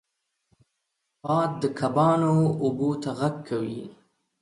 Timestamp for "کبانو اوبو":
1.79-2.89